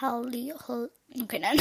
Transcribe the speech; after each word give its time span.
Halli, 0.00 0.52
hall. 0.68 0.90
Okay, 1.20 1.40
nein. 1.40 1.60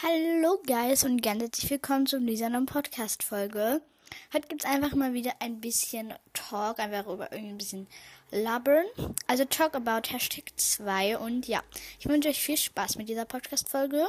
Hallo 0.00 0.62
Guys 0.64 1.02
und 1.02 1.20
ganz 1.20 1.42
herzlich 1.42 1.68
willkommen 1.68 2.06
zu 2.06 2.20
dieser 2.20 2.48
neuen 2.48 2.66
Podcast-Folge. 2.66 3.82
Heute 4.32 4.46
gibt 4.46 4.62
es 4.62 4.70
einfach 4.70 4.94
mal 4.94 5.12
wieder 5.12 5.32
ein 5.40 5.60
bisschen 5.60 6.14
Talk, 6.32 6.78
einfach 6.78 7.08
über 7.12 7.32
irgendwie 7.32 7.54
ein 7.54 7.58
bisschen 7.58 7.88
labern. 8.30 8.84
Also 9.26 9.44
Talk 9.46 9.74
about 9.74 10.12
Hashtag 10.12 10.52
2 10.54 11.18
und 11.18 11.48
ja, 11.48 11.60
ich 11.98 12.08
wünsche 12.08 12.28
euch 12.28 12.40
viel 12.40 12.56
Spaß 12.56 12.98
mit 12.98 13.08
dieser 13.08 13.24
Podcast-Folge. 13.24 14.08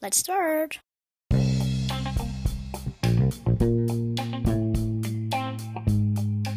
Let's 0.00 0.20
start! 0.20 0.80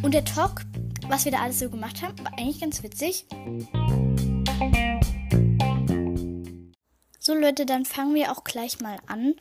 Und 0.01 0.13
der 0.13 0.23
Talk, 0.23 0.61
was 1.09 1.25
wir 1.25 1.33
da 1.33 1.39
alles 1.39 1.59
so 1.59 1.69
gemacht 1.69 2.01
haben, 2.01 2.17
war 2.23 2.31
eigentlich 2.37 2.61
ganz 2.61 2.81
witzig. 2.83 3.25
So 7.23 7.35
Leute, 7.35 7.67
dann 7.67 7.85
fangen 7.85 8.15
wir 8.15 8.31
auch 8.31 8.43
gleich 8.43 8.79
mal 8.79 8.97
an. 9.05 9.35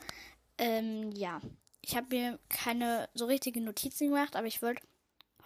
Ähm, 0.59 1.13
ja, 1.13 1.41
ich 1.81 1.97
habe 1.97 2.15
mir 2.15 2.39
keine 2.51 3.09
so 3.15 3.25
richtigen 3.25 3.65
Notizen 3.65 4.09
gemacht, 4.09 4.37
aber 4.37 4.47
ich 4.47 4.61
wollte 4.61 4.83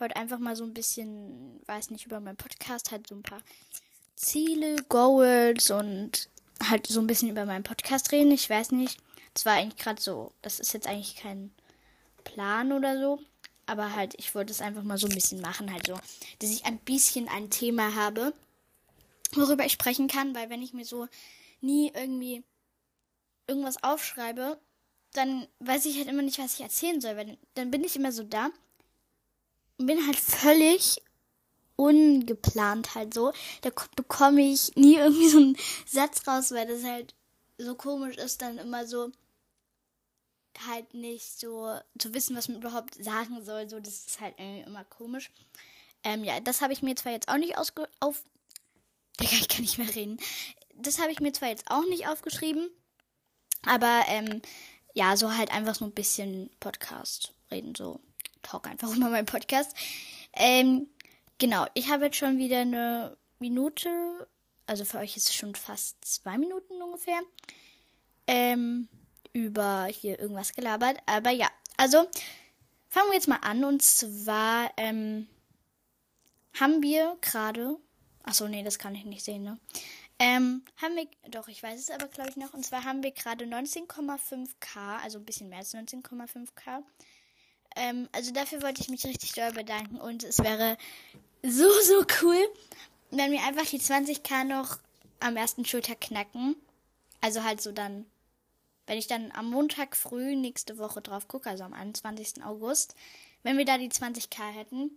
heute 0.01 0.17
einfach 0.17 0.41
mal 0.41 0.57
so 0.57 0.65
ein 0.65 0.75
bisschen, 0.75 1.61
weiß 1.67 1.91
nicht, 1.91 2.07
über 2.07 2.19
meinen 2.19 2.37
Podcast 2.37 2.91
halt 2.91 3.07
so 3.07 3.15
ein 3.15 3.23
paar 3.23 3.41
Ziele, 4.17 4.75
Goals 4.89 5.71
und 5.71 6.29
halt 6.69 6.89
so 6.89 6.99
ein 6.99 7.07
bisschen 7.07 7.31
über 7.31 7.45
meinen 7.45 7.63
Podcast 7.63 8.11
reden. 8.11 8.33
Ich 8.33 8.51
weiß 8.51 8.73
nicht, 8.73 8.99
es 9.33 9.47
war 9.47 9.53
eigentlich 9.53 9.81
gerade 9.81 10.03
so, 10.03 10.33
das 10.43 10.59
ist 10.59 10.75
jetzt 10.75 10.89
eigentlich 10.89 11.15
kein 11.15 11.53
Plan 12.25 12.73
oder 12.73 12.99
so, 12.99 13.21
aber 13.67 13.95
halt, 13.95 14.15
ich 14.19 14.35
wollte 14.35 14.51
es 14.51 14.61
einfach 14.61 14.83
mal 14.83 14.99
so 14.99 15.07
ein 15.07 15.15
bisschen 15.15 15.41
machen, 15.41 15.73
halt 15.73 15.87
so, 15.87 16.01
dass 16.41 16.51
ich 16.51 16.65
ein 16.65 16.79
bisschen 16.79 17.29
ein 17.29 17.51
Thema 17.51 17.95
habe, 17.95 18.35
worüber 19.35 19.65
ich 19.65 19.73
sprechen 19.75 20.09
kann, 20.09 20.35
weil 20.35 20.51
wenn 20.51 20.63
ich 20.63 20.75
mir 20.75 20.85
so 20.85 21.07
nie 21.65 21.91
irgendwie 21.95 22.45
irgendwas 23.47 23.83
aufschreibe, 23.83 24.61
dann 25.13 25.47
weiß 25.61 25.87
ich 25.87 25.97
halt 25.99 26.09
immer 26.09 26.23
nicht, 26.23 26.39
was 26.39 26.55
ich 26.55 26.61
erzählen 26.61 27.01
soll, 27.01 27.17
weil 27.17 27.39
dann 27.55 27.71
bin 27.71 27.85
ich 27.85 27.97
immer 27.97 28.13
so 28.13 28.23
da 28.23 28.51
und 29.79 29.87
bin 29.87 30.07
halt 30.07 30.19
völlig 30.19 31.01
ungeplant 31.77 32.95
halt 32.95 33.15
so. 33.15 33.33
Da 33.63 33.71
bekomme 33.97 34.43
ich 34.43 34.75
nie 34.77 34.97
irgendwie 34.97 35.29
so 35.29 35.39
einen 35.39 35.57
Satz 35.87 36.27
raus, 36.27 36.53
weil 36.53 36.67
das 36.67 36.85
halt 36.85 37.15
so 37.59 37.75
komisch 37.75 38.17
ist, 38.17 38.43
dann 38.43 38.59
immer 38.59 38.87
so 38.87 39.11
halt 40.67 40.95
nicht 40.95 41.39
so 41.39 41.79
zu 41.99 42.15
wissen, 42.15 42.37
was 42.37 42.49
man 42.49 42.59
überhaupt 42.59 43.03
sagen 43.03 43.45
soll. 43.45 43.69
So, 43.69 43.81
das 43.81 44.07
ist 44.07 44.21
halt 44.21 44.35
irgendwie 44.39 44.63
immer 44.63 44.85
komisch. 44.85 45.31
Ähm, 46.05 46.25
ja, 46.25 46.39
das 46.41 46.61
habe 46.61 46.73
ich 46.73 46.83
mir 46.83 46.95
zwar 46.97 47.13
jetzt 47.13 47.29
auch 47.29 47.37
nicht 47.39 47.59
ausge 47.59 47.89
auf. 48.01 48.23
Digga, 49.21 49.33
ich 49.33 49.49
kann 49.49 49.63
nicht 49.63 49.79
mehr 49.79 49.95
reden. 49.95 50.19
Das 50.77 50.99
habe 50.99 51.13
ich 51.13 51.21
mir 51.21 51.33
zwar 51.33 51.49
jetzt 51.49 51.71
auch 51.71 51.85
nicht 51.89 52.09
aufgeschrieben, 52.09 52.71
aber 53.65 54.03
ähm, 54.09 54.43
ja, 54.95 55.17
so 55.17 55.37
halt 55.37 55.51
einfach 55.53 55.75
so 55.75 55.85
ein 55.85 55.93
bisschen 55.93 56.51
Podcast 56.61 57.35
reden, 57.51 57.75
so 57.75 58.01
talk 58.43 58.67
einfach 58.67 58.91
über 58.97 59.11
meinen 59.11 59.27
Podcast. 59.27 59.77
Ähm, 60.33 60.89
genau, 61.39 61.67
ich 61.75 61.91
habe 61.91 62.07
jetzt 62.07 62.17
schon 62.17 62.39
wieder 62.39 62.61
eine 62.61 63.17
Minute, 63.39 64.29
also 64.67 64.85
für 64.85 64.99
euch 64.99 65.17
ist 65.17 65.29
es 65.29 65.35
schon 65.35 65.55
fast 65.55 66.05
zwei 66.05 66.39
Minuten 66.39 66.81
ungefähr, 66.83 67.21
ähm, 68.27 68.89
über 69.33 69.87
hier 69.87 70.19
irgendwas 70.19 70.53
gelabert. 70.53 70.99
Aber 71.07 71.31
ja, 71.31 71.49
also 71.77 72.07
fangen 72.89 73.09
wir 73.09 73.15
jetzt 73.15 73.29
mal 73.29 73.41
an 73.43 73.65
und 73.65 73.83
zwar 73.83 74.71
ähm, 74.77 75.27
haben 76.59 76.83
wir 76.83 77.17
gerade, 77.21 77.77
achso, 78.23 78.47
nee, 78.49 78.63
das 78.63 78.79
kann 78.79 78.95
ich 78.95 79.05
nicht 79.05 79.25
sehen, 79.25 79.43
ne? 79.43 79.59
Ähm, 80.19 80.63
haben 80.81 80.97
wir, 80.97 81.09
doch, 81.31 81.49
ich 81.49 81.63
weiß 81.63 81.79
es 81.79 81.91
aber, 81.91 82.07
glaube 82.09 82.31
ich, 82.31 82.37
noch. 82.37 82.55
Und 82.55 82.65
zwar 82.65 82.85
haben 82.85 83.03
wir 83.03 83.11
gerade 83.11 83.45
19,5k, 83.47 85.03
also 85.03 85.19
ein 85.19 85.25
bisschen 85.25 85.49
mehr 85.49 85.59
als 85.59 85.75
19,5k. 85.75 86.83
Ähm, 87.77 88.09
also 88.13 88.33
dafür 88.33 88.63
wollte 88.63 88.81
ich 88.81 88.89
mich 88.89 89.05
richtig 89.05 89.33
doll 89.33 89.53
bedanken. 89.53 89.97
Und 90.01 90.23
es 90.23 90.39
wäre 90.39 90.77
so, 91.43 91.69
so 91.83 92.05
cool, 92.23 92.39
wenn 93.11 93.33
wir 93.33 93.43
einfach 93.43 93.67
die 93.67 93.81
20k 93.81 94.45
noch 94.45 94.79
am 95.21 95.37
ersten 95.37 95.65
Schultag 95.65 96.01
knacken. 96.01 96.57
Also 97.21 97.43
halt 97.43 97.61
so 97.61 97.73
dann, 97.73 98.07
wenn 98.87 98.99
ich 98.99 99.07
dann 99.07 99.33
am 99.33 99.51
Montag 99.51 99.97
früh 99.97 100.37
nächste 100.37 100.79
Woche 100.79 101.01
drauf 101.01 101.27
gucke, 101.27 101.51
also 101.51 101.65
am 101.65 101.73
21. 101.73 102.45
August, 102.45 102.95
wenn 103.43 103.59
wir 103.59 103.65
da 103.65 103.79
die 103.79 103.91
20k 103.91 104.51
hätten. 104.53 104.91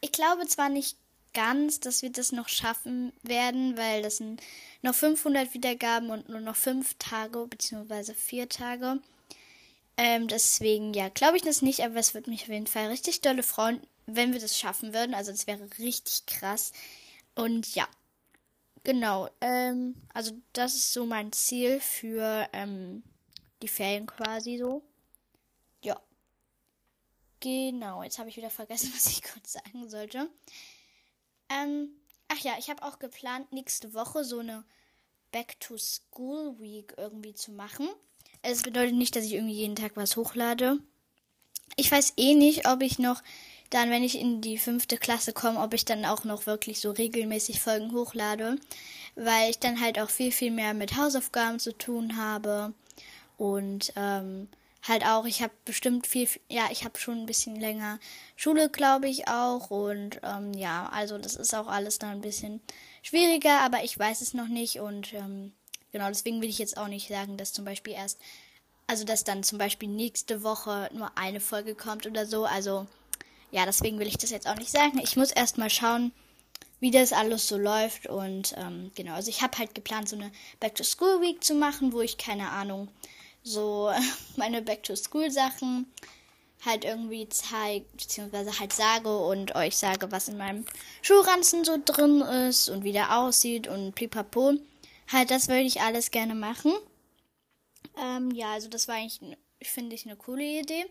Ich 0.00 0.12
glaube 0.12 0.46
zwar 0.46 0.68
nicht 0.68 0.96
ganz, 1.34 1.80
dass 1.80 2.02
wir 2.02 2.10
das 2.10 2.32
noch 2.32 2.48
schaffen 2.48 3.12
werden, 3.22 3.76
weil 3.76 4.02
das 4.02 4.18
sind 4.18 4.42
noch 4.82 4.94
500 4.94 5.54
Wiedergaben 5.54 6.10
und 6.10 6.28
nur 6.28 6.40
noch 6.40 6.56
5 6.56 6.94
Tage 6.98 7.46
bzw. 7.46 8.14
4 8.14 8.48
Tage. 8.48 9.00
Ähm, 9.96 10.28
deswegen, 10.28 10.94
ja, 10.94 11.08
glaube 11.10 11.36
ich 11.36 11.42
das 11.42 11.62
nicht, 11.62 11.80
aber 11.80 11.96
es 11.96 12.14
würde 12.14 12.30
mich 12.30 12.42
auf 12.44 12.48
jeden 12.48 12.66
Fall 12.66 12.86
richtig 12.86 13.20
dolle 13.20 13.42
freuen, 13.42 13.80
wenn 14.06 14.32
wir 14.32 14.40
das 14.40 14.58
schaffen 14.58 14.94
würden. 14.94 15.14
Also 15.14 15.30
das 15.30 15.46
wäre 15.46 15.68
richtig 15.78 16.24
krass. 16.26 16.72
Und 17.34 17.74
ja, 17.74 17.86
genau. 18.84 19.28
Ähm, 19.40 19.94
also 20.14 20.32
das 20.52 20.74
ist 20.74 20.92
so 20.92 21.06
mein 21.06 21.32
Ziel 21.32 21.80
für 21.80 22.48
ähm, 22.52 23.02
die 23.62 23.68
Ferien 23.68 24.06
quasi 24.06 24.58
so. 24.58 24.82
Ja. 25.82 26.00
Genau, 27.40 28.02
jetzt 28.02 28.18
habe 28.18 28.28
ich 28.30 28.36
wieder 28.36 28.50
vergessen, 28.50 28.92
was 28.96 29.06
ich 29.08 29.22
kurz 29.22 29.52
sagen 29.52 29.88
sollte. 29.88 30.30
Ähm, 31.50 31.88
ach 32.28 32.38
ja, 32.38 32.52
ich 32.58 32.70
habe 32.70 32.82
auch 32.82 32.98
geplant, 32.98 33.52
nächste 33.52 33.92
Woche 33.92 34.24
so 34.24 34.38
eine 34.38 34.64
Back-to-School 35.32 36.58
Week 36.60 36.94
irgendwie 36.96 37.34
zu 37.34 37.52
machen. 37.52 37.88
Es 38.42 38.62
bedeutet 38.62 38.94
nicht, 38.94 39.16
dass 39.16 39.24
ich 39.24 39.34
irgendwie 39.34 39.54
jeden 39.54 39.76
Tag 39.76 39.92
was 39.96 40.16
hochlade. 40.16 40.78
Ich 41.76 41.90
weiß 41.90 42.14
eh 42.16 42.34
nicht, 42.34 42.66
ob 42.68 42.82
ich 42.82 42.98
noch 42.98 43.22
dann, 43.70 43.90
wenn 43.90 44.02
ich 44.02 44.18
in 44.18 44.40
die 44.40 44.58
fünfte 44.58 44.96
Klasse 44.96 45.32
komme, 45.32 45.60
ob 45.60 45.74
ich 45.74 45.84
dann 45.84 46.04
auch 46.04 46.24
noch 46.24 46.46
wirklich 46.46 46.80
so 46.80 46.90
regelmäßig 46.90 47.60
Folgen 47.60 47.92
hochlade, 47.92 48.56
weil 49.14 49.50
ich 49.50 49.58
dann 49.60 49.80
halt 49.80 50.00
auch 50.00 50.10
viel, 50.10 50.32
viel 50.32 50.50
mehr 50.50 50.74
mit 50.74 50.96
Hausaufgaben 50.96 51.60
zu 51.60 51.76
tun 51.76 52.16
habe 52.16 52.74
und 53.38 53.92
ähm, 53.94 54.48
halt 54.82 55.04
auch, 55.04 55.26
ich 55.26 55.42
habe 55.42 55.52
bestimmt 55.64 56.06
viel, 56.06 56.28
ja, 56.48 56.68
ich 56.70 56.84
habe 56.84 56.98
schon 56.98 57.18
ein 57.18 57.26
bisschen 57.26 57.56
länger 57.56 57.98
Schule, 58.36 58.70
glaube 58.70 59.08
ich 59.08 59.28
auch. 59.28 59.70
Und 59.70 60.20
ähm, 60.22 60.52
ja, 60.54 60.88
also 60.92 61.18
das 61.18 61.36
ist 61.36 61.54
auch 61.54 61.66
alles 61.66 61.98
dann 61.98 62.10
ein 62.10 62.20
bisschen 62.20 62.60
schwieriger, 63.02 63.60
aber 63.60 63.84
ich 63.84 63.98
weiß 63.98 64.20
es 64.20 64.34
noch 64.34 64.48
nicht. 64.48 64.80
Und 64.80 65.12
ähm, 65.12 65.52
genau, 65.92 66.08
deswegen 66.08 66.40
will 66.40 66.48
ich 66.48 66.58
jetzt 66.58 66.76
auch 66.76 66.88
nicht 66.88 67.08
sagen, 67.08 67.36
dass 67.36 67.52
zum 67.52 67.64
Beispiel 67.64 67.92
erst, 67.92 68.18
also 68.86 69.04
dass 69.04 69.24
dann 69.24 69.42
zum 69.42 69.58
Beispiel 69.58 69.88
nächste 69.88 70.42
Woche 70.42 70.88
nur 70.92 71.16
eine 71.16 71.40
Folge 71.40 71.74
kommt 71.74 72.06
oder 72.06 72.24
so. 72.26 72.44
Also 72.44 72.86
ja, 73.50 73.66
deswegen 73.66 73.98
will 73.98 74.08
ich 74.08 74.18
das 74.18 74.30
jetzt 74.30 74.48
auch 74.48 74.56
nicht 74.56 74.70
sagen. 74.70 74.98
Ich 75.02 75.16
muss 75.16 75.30
erst 75.30 75.58
mal 75.58 75.70
schauen, 75.70 76.12
wie 76.78 76.90
das 76.90 77.12
alles 77.12 77.46
so 77.46 77.58
läuft. 77.58 78.06
Und 78.06 78.54
ähm, 78.56 78.92
genau, 78.94 79.14
also 79.14 79.28
ich 79.28 79.42
habe 79.42 79.58
halt 79.58 79.74
geplant, 79.74 80.08
so 80.08 80.16
eine 80.16 80.32
Back-to-School-Week 80.60 81.44
zu 81.44 81.54
machen, 81.54 81.92
wo 81.92 82.00
ich 82.00 82.16
keine 82.16 82.50
Ahnung 82.50 82.88
so 83.42 83.90
meine 84.36 84.62
Back-to-School-Sachen 84.62 85.86
halt 86.64 86.84
irgendwie 86.84 87.28
zeige, 87.28 87.86
beziehungsweise 87.92 88.58
halt 88.58 88.72
sage 88.72 89.16
und 89.16 89.54
euch 89.54 89.76
sage, 89.76 90.12
was 90.12 90.28
in 90.28 90.36
meinem 90.36 90.64
Schulranzen 91.02 91.64
so 91.64 91.78
drin 91.82 92.20
ist 92.20 92.68
und 92.68 92.84
wie 92.84 92.92
der 92.92 93.18
aussieht 93.18 93.66
und 93.66 93.94
pipapo. 93.94 94.54
Halt, 95.10 95.30
das 95.30 95.48
würde 95.48 95.62
ich 95.62 95.80
alles 95.80 96.10
gerne 96.10 96.34
machen. 96.34 96.72
Ähm, 97.96 98.30
ja, 98.30 98.52
also 98.52 98.68
das 98.68 98.88
war 98.88 98.96
eigentlich, 98.96 99.36
finde 99.62 99.94
ich, 99.94 100.06
eine 100.06 100.16
coole 100.16 100.44
Idee. 100.44 100.84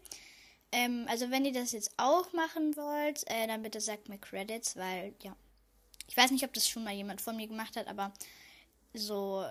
Ähm, 0.72 1.06
also 1.08 1.32
wenn 1.32 1.46
ihr 1.46 1.54
das 1.54 1.72
jetzt 1.72 1.92
auch 1.98 2.32
machen 2.34 2.76
wollt, 2.76 3.24
äh, 3.28 3.48
dann 3.48 3.62
bitte 3.62 3.80
sagt 3.80 4.10
mir 4.10 4.18
Credits, 4.18 4.76
weil, 4.76 5.14
ja, 5.24 5.36
ich 6.08 6.18
weiß 6.18 6.32
nicht, 6.32 6.44
ob 6.44 6.54
das 6.54 6.68
schon 6.68 6.84
mal 6.84 6.94
jemand 6.94 7.22
von 7.22 7.36
mir 7.36 7.48
gemacht 7.48 7.76
hat, 7.76 7.88
aber 7.88 8.12
so 8.94 9.46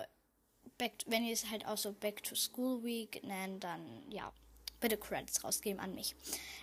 back, 0.79 0.93
wenn 1.05 1.23
ihr 1.23 1.33
es 1.33 1.51
halt 1.51 1.67
auch 1.67 1.77
so 1.77 1.93
Back 1.93 2.23
to 2.23 2.33
School 2.33 2.83
Week 2.83 3.23
nennt, 3.23 3.63
dann 3.63 3.85
ja, 4.09 4.33
bitte 4.79 4.97
Credits 4.97 5.43
rausgeben 5.43 5.79
an 5.79 5.93
mich. 5.93 6.15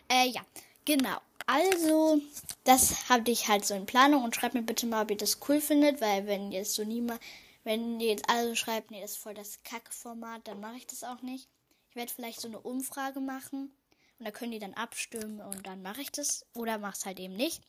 Äh, 0.09 0.29
ja, 0.29 0.45
genau. 0.85 1.19
Also, 1.47 2.21
das 2.65 3.09
hatte 3.09 3.31
ich 3.31 3.47
halt 3.47 3.65
so 3.65 3.75
in 3.75 3.87
Planung 3.87 4.25
und 4.25 4.35
schreibt 4.35 4.55
mir 4.55 4.63
bitte 4.63 4.87
mal, 4.87 5.03
ob 5.03 5.13
ihr 5.13 5.17
das 5.17 5.39
cool 5.49 5.61
findet, 5.61 6.01
weil 6.01 6.27
wenn 6.27 6.51
ihr 6.51 6.63
es 6.63 6.75
so 6.75 6.83
niemand, 6.83 7.21
wenn 7.63 8.01
ihr 8.01 8.09
jetzt 8.09 8.29
alle 8.29 8.49
so 8.49 8.55
schreibt, 8.57 8.91
nee, 8.91 9.01
das 9.01 9.13
ist 9.13 9.19
voll 9.19 9.35
das 9.35 9.63
Kackformat, 9.63 10.49
dann 10.49 10.59
mache 10.59 10.77
ich 10.77 10.87
das 10.89 11.05
auch 11.05 11.23
nicht. 11.23 11.49
Ich 11.91 11.97
werde 11.97 12.13
vielleicht 12.13 12.41
so 12.41 12.49
eine 12.49 12.59
Umfrage 12.59 13.21
machen 13.21 13.71
und 14.19 14.25
da 14.25 14.33
können 14.33 14.53
die 14.53 14.59
dann 14.59 14.75
abstimmen 14.75 15.41
und 15.41 15.67
dann 15.67 15.83
mache 15.83 16.01
ich 16.01 16.11
das 16.11 16.45
oder 16.55 16.79
mache 16.79 16.97
es 16.99 17.07
halt 17.07 17.21
eben 17.21 17.37
nicht. 17.37 17.63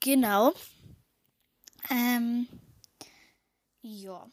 Genau. 0.00 0.52
Ähm, 1.90 2.46
ja. 3.82 4.28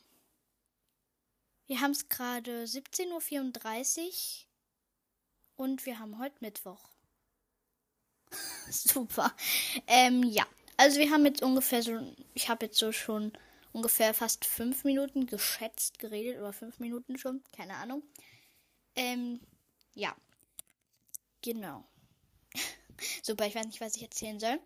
Wir 1.68 1.82
haben 1.82 1.92
es 1.92 2.10
gerade 2.10 2.66
17.34 2.66 4.00
Uhr 4.00 4.46
und 5.56 5.86
wir 5.86 6.00
haben 6.00 6.20
heute 6.20 6.36
Mittwoch. 6.40 6.90
Super. 8.70 9.34
Ähm, 9.88 10.24
ja. 10.24 10.46
Also 10.78 11.00
wir 11.00 11.10
haben 11.10 11.26
jetzt 11.26 11.42
ungefähr 11.42 11.82
so, 11.82 12.00
ich 12.34 12.50
habe 12.50 12.66
jetzt 12.66 12.78
so 12.78 12.92
schon 12.92 13.32
ungefähr 13.72 14.14
fast 14.14 14.46
fünf 14.46 14.84
Minuten 14.84 15.26
geschätzt 15.26 16.00
geredet 16.00 16.38
oder 16.38 16.54
fünf 16.54 16.80
Minuten 16.80 17.18
schon, 17.18 17.42
keine 17.56 17.76
Ahnung. 17.76 18.04
Ähm, 18.96 19.40
ja. 19.96 20.16
Genau. 21.42 21.84
Super, 23.24 23.48
ich 23.48 23.56
weiß 23.56 23.66
nicht, 23.66 23.82
was 23.82 23.96
ich 23.96 24.04
erzählen 24.04 24.40
soll. 24.40 24.60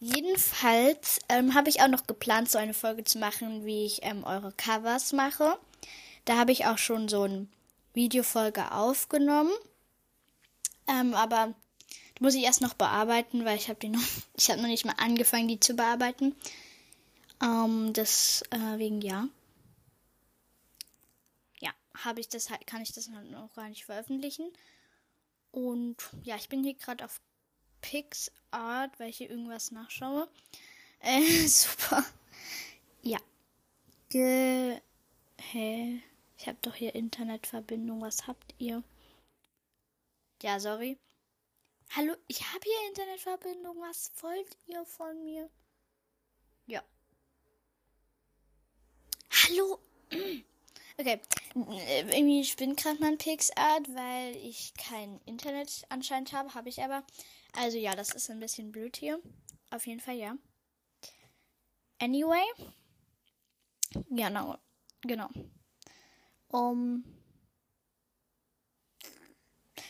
Jedenfalls 0.00 1.20
ähm, 1.28 1.54
habe 1.54 1.70
ich 1.70 1.80
auch 1.80 1.88
noch 1.88 2.06
geplant, 2.06 2.50
so 2.50 2.58
eine 2.58 2.74
Folge 2.74 3.04
zu 3.04 3.18
machen, 3.18 3.64
wie 3.64 3.86
ich 3.86 4.02
ähm, 4.02 4.24
eure 4.24 4.52
Covers 4.52 5.12
mache. 5.12 5.58
Da 6.24 6.36
habe 6.36 6.52
ich 6.52 6.66
auch 6.66 6.78
schon 6.78 7.08
so 7.08 7.22
eine 7.22 7.46
Videofolge 7.92 8.72
aufgenommen. 8.72 9.52
Ähm, 10.88 11.14
aber 11.14 11.54
die 12.18 12.22
muss 12.22 12.34
ich 12.34 12.44
erst 12.44 12.60
noch 12.60 12.74
bearbeiten, 12.74 13.44
weil 13.44 13.56
ich 13.56 13.68
habe 13.68 13.80
die 13.80 13.88
noch, 13.88 14.02
ich 14.36 14.50
habe 14.50 14.60
noch 14.60 14.68
nicht 14.68 14.84
mal 14.84 14.94
angefangen, 14.98 15.48
die 15.48 15.60
zu 15.60 15.74
bearbeiten. 15.74 16.34
Ähm, 17.42 17.92
deswegen 17.92 19.02
äh, 19.02 19.06
ja. 19.06 19.28
Ja, 21.60 21.70
habe 22.04 22.20
ich 22.20 22.28
das 22.28 22.50
halt, 22.50 22.66
kann 22.66 22.82
ich 22.82 22.92
das 22.92 23.08
noch 23.08 23.52
gar 23.54 23.68
nicht 23.68 23.84
veröffentlichen. 23.84 24.52
Und 25.50 25.96
ja, 26.24 26.36
ich 26.36 26.48
bin 26.48 26.64
hier 26.64 26.74
gerade 26.74 27.04
auf 27.04 27.20
PixArt, 27.80 28.98
weil 28.98 29.10
ich 29.10 29.18
hier 29.18 29.30
irgendwas 29.30 29.70
nachschaue. 29.70 30.28
Äh, 31.00 31.46
super. 31.46 32.04
Ja. 33.02 33.18
Ge 34.08 34.80
Hä? 35.36 36.02
Ich 36.44 36.48
habe 36.48 36.58
doch 36.60 36.74
hier 36.74 36.94
Internetverbindung. 36.94 38.02
Was 38.02 38.26
habt 38.26 38.54
ihr? 38.58 38.82
Ja, 40.42 40.60
sorry. 40.60 40.98
Hallo, 41.96 42.14
ich 42.28 42.42
habe 42.42 42.60
hier 42.62 42.88
Internetverbindung. 42.90 43.80
Was 43.80 44.12
wollt 44.20 44.54
ihr 44.66 44.84
von 44.84 45.24
mir? 45.24 45.48
Ja. 46.66 46.82
Hallo. 49.30 49.78
Okay. 50.96 51.20
Irgendwie 51.54 52.44
spinnt 52.44 52.76
gerade 52.76 53.00
mein 53.00 53.18
PixArt, 53.18 53.88
weil 53.94 54.36
ich 54.36 54.74
kein 54.74 55.20
Internet 55.24 55.84
anscheinend 55.88 56.32
habe. 56.32 56.54
Habe 56.54 56.68
ich 56.68 56.82
aber. 56.82 57.04
Also 57.54 57.78
ja, 57.78 57.96
das 57.96 58.10
ist 58.14 58.30
ein 58.30 58.38
bisschen 58.38 58.70
blöd 58.70 58.96
hier. 58.96 59.18
Auf 59.70 59.86
jeden 59.86 59.98
Fall, 59.98 60.16
ja. 60.16 60.36
Anyway. 61.98 62.44
Genau. 64.10 64.58
Genau. 65.00 65.30
Um. 66.54 67.02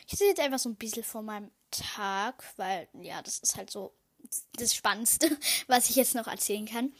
Ich 0.07 0.19
sehe 0.19 0.29
jetzt 0.29 0.41
einfach 0.41 0.59
so 0.59 0.71
ein 0.71 0.77
bisschen 0.77 1.05
vor 1.05 1.21
meinem 1.21 1.51
Tag, 1.71 2.43
weil 2.57 2.89
ja, 2.95 3.21
das 3.21 3.39
ist 3.39 3.57
halt 3.59 3.71
so 3.71 3.93
das 4.57 4.75
Spannendste, 4.75 5.37
was 5.67 5.91
ich 5.91 5.97
jetzt 5.97 6.15
noch 6.15 6.27
erzählen 6.27 6.65
kann. 6.65 6.95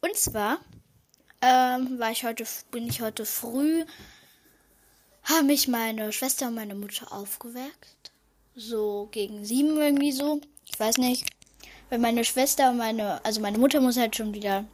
Und 0.00 0.16
zwar 0.16 0.60
ähm, 1.42 1.98
war 1.98 2.12
ich 2.12 2.24
heute, 2.24 2.46
bin 2.70 2.88
ich 2.88 3.02
heute 3.02 3.26
früh, 3.26 3.84
haben 5.24 5.48
mich 5.48 5.68
meine 5.68 6.10
Schwester 6.10 6.48
und 6.48 6.54
meine 6.54 6.74
Mutter 6.74 7.12
aufgeweckt. 7.12 8.10
So 8.54 9.08
gegen 9.10 9.44
sieben 9.44 9.76
irgendwie 9.76 10.12
so. 10.12 10.40
Ich 10.64 10.80
weiß 10.80 10.96
nicht. 10.96 11.28
Weil 11.90 11.98
meine 11.98 12.24
Schwester 12.24 12.70
und 12.70 12.78
meine, 12.78 13.22
also 13.22 13.42
meine 13.42 13.58
Mutter 13.58 13.82
muss 13.82 13.98
halt 13.98 14.16
schon 14.16 14.32
wieder 14.32 14.64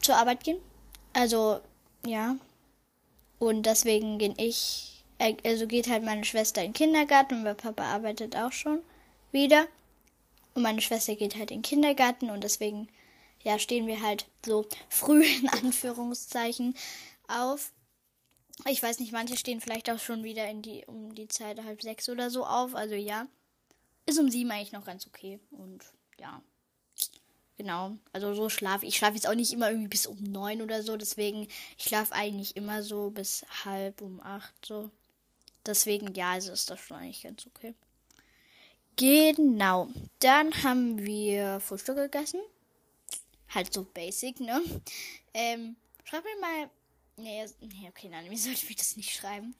zur 0.00 0.16
Arbeit 0.16 0.44
gehen. 0.44 0.58
Also, 1.12 1.60
ja. 2.06 2.36
Und 3.38 3.66
deswegen 3.66 4.18
gehe 4.18 4.34
ich, 4.36 5.04
äh, 5.18 5.36
also 5.44 5.66
geht 5.66 5.88
halt 5.88 6.04
meine 6.04 6.24
Schwester 6.24 6.62
in 6.62 6.68
den 6.68 6.74
Kindergarten 6.74 7.34
und 7.36 7.42
mein 7.44 7.56
Papa 7.56 7.84
arbeitet 7.84 8.36
auch 8.36 8.52
schon 8.52 8.82
wieder. 9.32 9.66
Und 10.54 10.62
meine 10.62 10.80
Schwester 10.80 11.14
geht 11.14 11.36
halt 11.36 11.50
in 11.50 11.58
den 11.58 11.62
Kindergarten 11.62 12.30
und 12.30 12.42
deswegen, 12.42 12.88
ja, 13.42 13.58
stehen 13.58 13.86
wir 13.86 14.02
halt 14.02 14.26
so 14.44 14.66
früh 14.88 15.24
in 15.24 15.48
Anführungszeichen 15.48 16.74
auf. 17.28 17.72
Ich 18.66 18.82
weiß 18.82 18.98
nicht, 18.98 19.12
manche 19.12 19.36
stehen 19.36 19.60
vielleicht 19.60 19.88
auch 19.88 20.00
schon 20.00 20.24
wieder 20.24 20.48
in 20.48 20.62
die, 20.62 20.84
um 20.86 21.14
die 21.14 21.28
Zeit 21.28 21.62
halb 21.62 21.80
sechs 21.80 22.08
oder 22.08 22.28
so 22.28 22.44
auf. 22.44 22.74
Also 22.74 22.96
ja, 22.96 23.28
ist 24.06 24.18
um 24.18 24.30
sieben 24.30 24.50
eigentlich 24.50 24.72
noch 24.72 24.84
ganz 24.84 25.06
okay. 25.06 25.38
Und 25.50 25.84
ja, 26.18 26.42
genau. 27.58 27.98
Also 28.12 28.32
so 28.32 28.48
schlafe 28.48 28.86
ich. 28.86 28.94
Ich 28.94 28.98
schlafe 28.98 29.14
jetzt 29.14 29.28
auch 29.28 29.34
nicht 29.34 29.52
immer 29.52 29.68
irgendwie 29.68 29.88
bis 29.88 30.06
um 30.06 30.22
neun 30.22 30.62
oder 30.62 30.82
so. 30.82 30.96
Deswegen, 30.96 31.48
ich 31.76 31.84
schlafe 31.84 32.14
eigentlich 32.14 32.56
immer 32.56 32.82
so 32.82 33.10
bis 33.10 33.44
halb 33.64 34.00
um 34.00 34.20
acht 34.20 34.54
so. 34.64 34.90
Deswegen, 35.66 36.14
ja, 36.14 36.32
also 36.32 36.52
ist 36.52 36.70
das 36.70 36.80
schon 36.80 36.96
eigentlich 36.96 37.22
ganz 37.22 37.46
okay. 37.46 37.74
Genau. 38.96 39.88
Dann 40.20 40.62
haben 40.62 41.04
wir 41.04 41.60
Frühstück 41.60 41.96
gegessen. 41.96 42.40
Halt 43.50 43.72
so 43.72 43.84
basic, 43.84 44.40
ne? 44.40 44.62
Ähm, 45.34 45.76
schreib 46.04 46.24
mir 46.24 46.40
mal. 46.40 46.70
Nee, 47.16 47.46
nee 47.60 47.88
okay, 47.88 48.08
nein, 48.08 48.30
wie 48.30 48.36
sollte 48.38 48.66
ich 48.66 48.76
das 48.76 48.96
nicht 48.96 49.12
schreiben? 49.12 49.54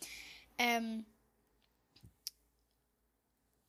Ähm. 0.57 1.05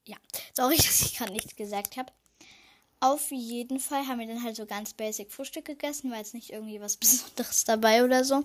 Ja, 0.06 0.18
sorry, 0.56 0.76
dass 0.78 1.02
ich 1.02 1.18
gerade 1.18 1.34
nichts 1.34 1.56
gesagt 1.56 1.98
habe. 1.98 2.12
Auf 3.02 3.32
jeden 3.32 3.80
Fall 3.80 4.08
haben 4.08 4.20
wir 4.20 4.28
dann 4.28 4.44
halt 4.44 4.58
so 4.58 4.66
ganz 4.66 4.94
basic 4.94 5.32
Frühstück 5.32 5.66
gegessen, 5.66 6.12
war 6.12 6.18
jetzt 6.18 6.34
nicht 6.34 6.52
irgendwie 6.52 6.82
was 6.82 6.98
Besonderes 6.98 7.64
dabei 7.64 8.04
oder 8.04 8.26
so. 8.26 8.44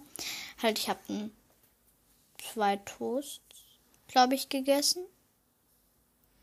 Halt, 0.63 0.79
ich 0.79 0.89
habe 0.89 1.31
zwei 2.39 2.77
Toasts, 2.77 3.41
glaube 4.07 4.35
ich, 4.35 4.49
gegessen. 4.49 5.05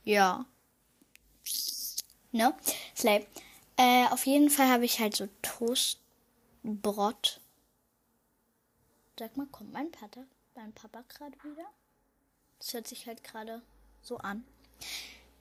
Ja. 0.04 0.46
Ne? 2.32 2.54
Slay. 2.96 3.26
Äh, 3.78 4.08
auf 4.08 4.26
jeden 4.26 4.50
Fall 4.50 4.68
habe 4.68 4.86
ich 4.86 5.00
halt 5.00 5.16
so 5.16 5.28
Toastbrot. 5.42 7.40
Sag 9.18 9.38
mal, 9.38 9.48
kommt 9.48 9.72
mein 9.72 9.92
Vater, 9.94 10.26
mein 10.56 10.74
Papa 10.74 11.04
gerade 11.08 11.38
wieder? 11.44 11.66
Das 12.60 12.74
hört 12.74 12.88
sich 12.88 13.08
halt 13.08 13.24
gerade 13.24 13.62
so 14.02 14.18
an. 14.18 14.44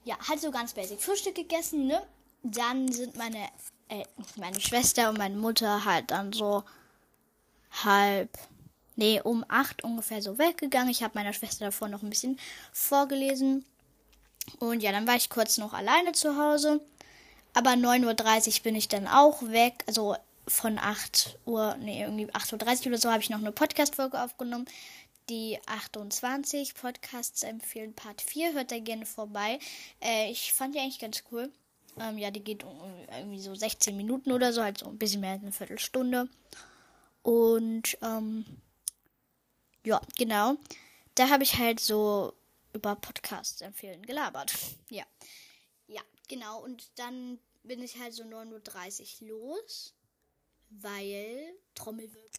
Ja, 0.05 0.17
halt 0.29 0.41
so 0.41 0.51
ganz 0.51 0.75
basic. 0.75 1.01
Frühstück 1.01 1.35
gegessen, 1.35 1.87
ne? 1.87 2.07
Dann 2.43 2.91
sind 2.91 3.17
meine, 3.17 3.49
äh, 3.89 4.05
meine 4.37 4.61
Schwester 4.61 5.11
und 5.11 5.19
meine 5.19 5.37
Mutter 5.37 5.85
halt 5.85 6.11
dann 6.11 6.33
so 6.33 6.65
halb, 7.85 8.31
nee, 8.97 9.21
um 9.21 9.45
acht 9.49 9.85
ungefähr 9.85 10.23
so 10.23 10.39
weggegangen. 10.39 10.91
Ich 10.91 11.03
habe 11.03 11.19
meiner 11.19 11.33
Schwester 11.33 11.67
davor 11.67 11.89
noch 11.89 12.03
ein 12.03 12.11
bisschen 12.11 12.39
vorgelesen. 12.73 13.65
Und 14.59 14.83
ja, 14.83 14.93
dann 14.93 15.07
war 15.07 15.17
ich 15.17 15.31
kurz 15.31 15.59
noch 15.59 15.73
alleine 15.73 16.13
zu 16.13 16.37
Hause. 16.37 16.81
Aber 17.53 17.71
9.30 17.71 18.59
Uhr 18.59 18.63
bin 18.63 18.75
ich 18.75 18.89
dann 18.89 19.07
auch 19.07 19.43
weg. 19.43 19.85
Also 19.87 20.17
von 20.47 20.79
8 20.79 21.39
Uhr, 21.47 21.77
nee, 21.81 22.03
irgendwie 22.03 22.27
8.30 22.27 22.81
Uhr 22.81 22.87
oder 22.89 22.99
so 22.99 23.11
habe 23.11 23.23
ich 23.23 23.31
noch 23.31 23.39
eine 23.39 23.53
Podcast-Folge 23.53 24.23
aufgenommen. 24.23 24.67
Die 25.29 25.59
28 25.67 26.75
Podcasts 26.75 27.43
empfehlen 27.43 27.95
Part 27.95 28.21
4. 28.21 28.53
Hört 28.55 28.73
da 28.73 28.79
gerne 28.79 29.07
vorbei. 29.07 29.59
Äh, 30.01 30.31
ich 30.31 30.53
fand 30.53 30.75
die 30.75 30.81
eigentlich 30.81 30.99
ganz 30.99 31.23
cool. 31.31 31.51
Ähm, 31.99 32.19
ja, 32.19 32.31
die 32.31 32.45
geht 32.45 32.65
irgendwie 33.13 33.41
so 33.41 33.55
16 33.55 33.97
Minuten 33.97 34.33
oder 34.33 34.53
so, 34.53 34.63
halt 34.63 34.79
so 34.79 34.87
ein 34.87 34.99
bisschen 34.99 35.21
mehr 35.21 35.33
als 35.33 35.43
eine 35.43 35.53
Viertelstunde. 35.53 36.29
Und 37.23 37.99
ähm, 38.03 38.45
ja, 39.85 40.01
genau. 40.17 40.57
Da 41.15 41.29
habe 41.29 41.43
ich 41.43 41.59
halt 41.59 41.81
so 41.81 42.35
über 42.73 42.97
Podcasts 42.97 43.61
empfehlen 43.61 44.03
gelabert. 44.03 44.53
ja. 44.91 45.05
Ja, 45.87 46.03
genau. 46.29 46.63
Und 46.63 46.91
dann 46.97 47.39
bin 47.63 47.83
ich 47.83 47.99
halt 47.99 48.15
so 48.15 48.23
9.30 48.23 49.23
Uhr 49.23 49.29
los, 49.29 49.95
weil 50.71 51.55
Trommelwirbel. 51.75 52.31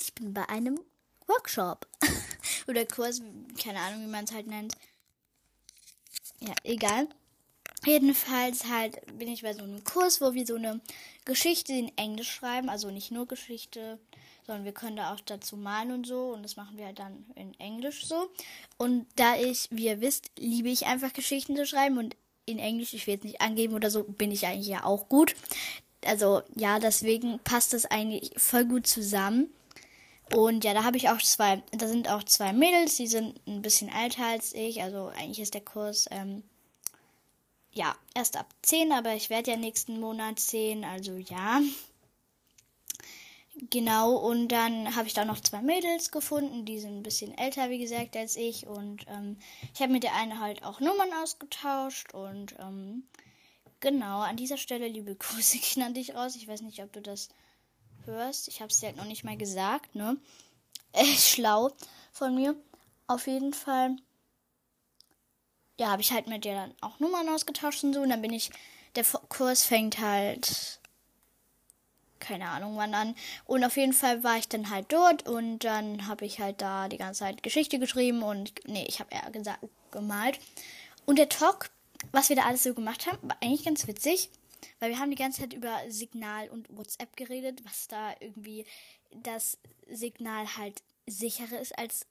Ich 0.00 0.14
bin 0.14 0.32
bei 0.32 0.48
einem 0.48 0.80
Workshop. 1.26 1.86
Oder 2.68 2.86
Kurs, 2.86 3.22
keine 3.62 3.80
Ahnung, 3.80 4.02
wie 4.02 4.10
man 4.10 4.24
es 4.24 4.32
halt 4.32 4.46
nennt. 4.46 4.76
Ja, 6.42 6.54
egal. 6.64 7.08
Jedenfalls 7.84 8.66
halt 8.68 9.00
bin 9.18 9.28
ich 9.28 9.42
bei 9.42 9.54
so 9.54 9.62
einem 9.62 9.84
Kurs, 9.84 10.20
wo 10.20 10.34
wir 10.34 10.46
so 10.46 10.56
eine 10.56 10.80
Geschichte 11.24 11.72
in 11.72 11.96
Englisch 11.96 12.30
schreiben, 12.30 12.68
also 12.68 12.90
nicht 12.90 13.10
nur 13.10 13.26
Geschichte, 13.26 13.98
sondern 14.46 14.64
wir 14.64 14.72
können 14.72 14.96
da 14.96 15.14
auch 15.14 15.20
dazu 15.20 15.56
malen 15.56 15.92
und 15.92 16.06
so 16.06 16.32
und 16.32 16.42
das 16.42 16.56
machen 16.56 16.76
wir 16.76 16.86
halt 16.86 16.98
dann 16.98 17.24
in 17.36 17.58
Englisch 17.58 18.04
so. 18.06 18.30
Und 18.76 19.06
da 19.16 19.36
ich, 19.36 19.68
wie 19.70 19.86
ihr 19.86 20.00
wisst, 20.00 20.30
liebe 20.38 20.68
ich 20.68 20.86
einfach 20.86 21.12
Geschichten 21.12 21.56
zu 21.56 21.64
schreiben 21.64 21.98
und 21.98 22.16
in 22.46 22.58
Englisch, 22.58 22.92
ich 22.92 23.06
will 23.06 23.14
jetzt 23.14 23.24
nicht 23.24 23.40
angeben 23.40 23.74
oder 23.74 23.90
so, 23.90 24.02
bin 24.04 24.32
ich 24.32 24.46
eigentlich 24.46 24.68
ja 24.68 24.84
auch 24.84 25.08
gut. 25.08 25.34
Also 26.04 26.42
ja, 26.54 26.78
deswegen 26.78 27.38
passt 27.40 27.72
das 27.72 27.86
eigentlich 27.86 28.32
voll 28.36 28.64
gut 28.64 28.86
zusammen. 28.86 29.52
Und 30.34 30.64
ja, 30.64 30.74
da 30.74 30.84
habe 30.84 30.96
ich 30.96 31.08
auch 31.08 31.20
zwei, 31.20 31.62
da 31.72 31.88
sind 31.88 32.08
auch 32.08 32.22
zwei 32.22 32.52
Mädels, 32.52 32.96
die 32.96 33.08
sind 33.08 33.40
ein 33.46 33.62
bisschen 33.62 33.88
älter 33.88 34.26
als 34.26 34.52
ich. 34.54 34.82
Also 34.82 35.06
eigentlich 35.08 35.40
ist 35.40 35.54
der 35.54 35.60
Kurs 35.60 36.06
ähm, 36.10 36.44
ja 37.72 37.96
erst 38.14 38.36
ab 38.36 38.46
10, 38.62 38.92
aber 38.92 39.14
ich 39.14 39.30
werde 39.30 39.50
ja 39.52 39.56
nächsten 39.56 39.98
Monat 39.98 40.38
10, 40.38 40.84
also 40.84 41.16
ja. 41.16 41.60
Genau, 43.68 44.14
und 44.14 44.48
dann 44.48 44.96
habe 44.96 45.08
ich 45.08 45.14
da 45.14 45.24
noch 45.24 45.40
zwei 45.40 45.60
Mädels 45.60 46.10
gefunden, 46.12 46.64
die 46.64 46.78
sind 46.78 46.98
ein 46.98 47.02
bisschen 47.02 47.36
älter, 47.36 47.68
wie 47.68 47.78
gesagt, 47.78 48.16
als 48.16 48.36
ich. 48.36 48.66
Und 48.66 49.04
ähm, 49.08 49.36
ich 49.74 49.82
habe 49.82 49.92
mit 49.92 50.04
der 50.04 50.14
einen 50.14 50.40
halt 50.40 50.62
auch 50.62 50.80
Nummern 50.80 51.12
ausgetauscht 51.22 52.14
und 52.14 52.54
ähm, 52.58 53.02
genau, 53.80 54.20
an 54.20 54.36
dieser 54.36 54.56
Stelle 54.56 54.88
liebe 54.88 55.14
Grüße 55.16 55.82
an 55.82 55.92
dich 55.94 56.14
raus. 56.14 56.36
Ich 56.36 56.48
weiß 56.48 56.62
nicht, 56.62 56.82
ob 56.82 56.92
du 56.92 57.02
das 57.02 57.28
hörst. 58.10 58.48
Ich 58.48 58.60
habe 58.60 58.70
es 58.70 58.80
dir 58.80 58.86
halt 58.86 58.96
noch 58.96 59.04
nicht 59.04 59.24
mal 59.24 59.36
gesagt, 59.36 59.94
ne? 59.94 60.16
Echt 60.92 61.28
schlau 61.34 61.70
von 62.12 62.34
mir. 62.34 62.54
Auf 63.06 63.26
jeden 63.26 63.52
Fall. 63.52 63.96
Ja, 65.78 65.88
habe 65.88 66.02
ich 66.02 66.12
halt 66.12 66.26
mit 66.26 66.44
dir 66.44 66.54
dann 66.54 66.74
auch 66.80 66.98
Nummern 67.00 67.28
ausgetauscht 67.28 67.82
und 67.84 67.94
so. 67.94 68.00
Und 68.00 68.10
dann 68.10 68.22
bin 68.22 68.32
ich. 68.32 68.50
Der 68.96 69.04
Kurs 69.28 69.64
fängt 69.64 69.98
halt. 69.98 70.80
Keine 72.18 72.48
Ahnung 72.48 72.76
wann 72.76 72.94
an. 72.94 73.14
Und 73.46 73.64
auf 73.64 73.76
jeden 73.76 73.94
Fall 73.94 74.22
war 74.22 74.36
ich 74.36 74.48
dann 74.48 74.68
halt 74.68 74.92
dort 74.92 75.26
und 75.26 75.60
dann 75.60 76.06
habe 76.06 76.26
ich 76.26 76.38
halt 76.38 76.60
da 76.60 76.88
die 76.88 76.98
ganze 76.98 77.20
Zeit 77.20 77.42
Geschichte 77.42 77.78
geschrieben 77.78 78.22
und. 78.22 78.52
Nee, 78.66 78.84
ich 78.88 79.00
habe 79.00 79.10
eher 79.12 79.30
gesagt 79.30 79.60
gemalt. 79.90 80.38
Und 81.06 81.18
der 81.18 81.28
Talk, 81.28 81.70
was 82.12 82.28
wir 82.28 82.36
da 82.36 82.42
alles 82.42 82.62
so 82.62 82.74
gemacht 82.74 83.06
haben, 83.06 83.28
war 83.28 83.36
eigentlich 83.40 83.64
ganz 83.64 83.86
witzig. 83.86 84.30
Weil 84.80 84.90
wir 84.90 84.98
haben 84.98 85.10
die 85.10 85.16
ganze 85.16 85.42
Zeit 85.42 85.52
über 85.52 85.78
Signal 85.88 86.48
und 86.48 86.66
WhatsApp 86.74 87.16
geredet, 87.16 87.62
was 87.64 87.86
da 87.86 88.14
irgendwie 88.18 88.64
das 89.22 89.58
Signal 89.88 90.56
halt 90.56 90.82
sicherer 91.06 91.60
ist 91.60 91.78
als 91.78 92.06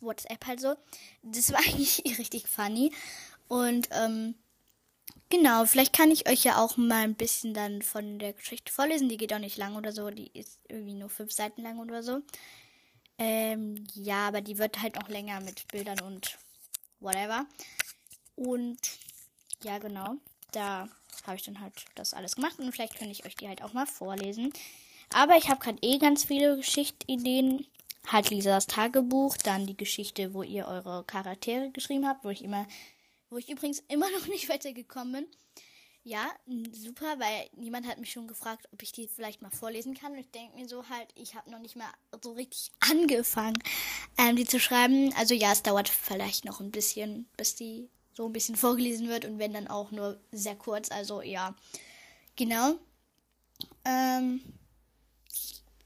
WhatsApp 0.00 0.46
halt 0.46 0.60
so. 0.60 0.76
Das 1.22 1.52
war 1.52 1.58
eigentlich 1.66 2.02
richtig 2.18 2.46
funny. 2.46 2.92
Und 3.48 3.88
ähm, 3.92 4.34
genau, 5.30 5.64
vielleicht 5.64 5.94
kann 5.94 6.10
ich 6.10 6.28
euch 6.28 6.44
ja 6.44 6.62
auch 6.62 6.76
mal 6.76 7.02
ein 7.02 7.14
bisschen 7.14 7.54
dann 7.54 7.82
von 7.82 8.18
der 8.18 8.34
Geschichte 8.34 8.72
vorlesen. 8.72 9.08
Die 9.08 9.16
geht 9.16 9.32
auch 9.32 9.38
nicht 9.38 9.56
lang 9.56 9.76
oder 9.76 9.92
so. 9.92 10.10
Die 10.10 10.30
ist 10.32 10.60
irgendwie 10.68 10.94
nur 10.94 11.08
fünf 11.08 11.32
Seiten 11.32 11.62
lang 11.62 11.78
oder 11.78 12.02
so. 12.02 12.20
Ähm, 13.16 13.86
ja, 13.94 14.28
aber 14.28 14.40
die 14.40 14.58
wird 14.58 14.82
halt 14.82 14.96
noch 14.96 15.08
länger 15.08 15.40
mit 15.40 15.66
Bildern 15.68 16.00
und 16.00 16.36
whatever. 17.00 17.46
Und 18.36 18.78
ja, 19.62 19.78
genau. 19.78 20.16
Da 20.50 20.88
habe 21.26 21.36
ich 21.36 21.42
dann 21.42 21.60
halt 21.60 21.72
das 21.94 22.14
alles 22.14 22.36
gemacht 22.36 22.58
und 22.58 22.70
vielleicht 22.72 22.96
könnte 22.96 23.12
ich 23.12 23.24
euch 23.24 23.36
die 23.36 23.48
halt 23.48 23.62
auch 23.62 23.72
mal 23.72 23.86
vorlesen. 23.86 24.52
Aber 25.12 25.36
ich 25.36 25.48
habe 25.48 25.60
gerade 25.60 25.78
eh 25.82 25.98
ganz 25.98 26.24
viele 26.24 26.56
Geschichtideen. 26.56 27.66
Halt 28.06 28.28
Lisas 28.28 28.66
Tagebuch, 28.66 29.38
dann 29.38 29.66
die 29.66 29.76
Geschichte, 29.76 30.34
wo 30.34 30.42
ihr 30.42 30.66
eure 30.66 31.04
Charaktere 31.04 31.70
geschrieben 31.70 32.06
habt, 32.06 32.22
wo 32.22 32.28
ich 32.28 32.44
immer, 32.44 32.66
wo 33.30 33.38
ich 33.38 33.48
übrigens 33.48 33.82
immer 33.88 34.10
noch 34.18 34.26
nicht 34.26 34.48
weitergekommen 34.48 35.12
bin. 35.12 35.26
Ja, 36.06 36.26
super, 36.72 37.18
weil 37.18 37.48
niemand 37.56 37.86
hat 37.86 37.98
mich 37.98 38.12
schon 38.12 38.28
gefragt, 38.28 38.68
ob 38.74 38.82
ich 38.82 38.92
die 38.92 39.08
vielleicht 39.08 39.40
mal 39.40 39.50
vorlesen 39.50 39.94
kann. 39.94 40.12
Und 40.12 40.18
ich 40.18 40.30
denke 40.30 40.54
mir 40.54 40.68
so 40.68 40.86
halt, 40.90 41.08
ich 41.14 41.34
habe 41.34 41.50
noch 41.50 41.60
nicht 41.60 41.76
mal 41.76 41.88
so 42.22 42.32
richtig 42.32 42.72
angefangen, 42.80 43.58
ähm, 44.18 44.36
die 44.36 44.44
zu 44.44 44.60
schreiben. 44.60 45.14
Also 45.16 45.32
ja, 45.32 45.52
es 45.52 45.62
dauert 45.62 45.88
vielleicht 45.88 46.44
noch 46.44 46.60
ein 46.60 46.70
bisschen, 46.70 47.26
bis 47.38 47.54
die 47.54 47.88
so 48.14 48.26
ein 48.26 48.32
bisschen 48.32 48.56
vorgelesen 48.56 49.08
wird 49.08 49.24
und 49.24 49.38
wenn 49.38 49.52
dann 49.52 49.68
auch 49.68 49.90
nur 49.90 50.18
sehr 50.32 50.56
kurz. 50.56 50.90
Also 50.90 51.20
ja, 51.20 51.54
genau. 52.36 52.76
Ähm, 53.84 54.40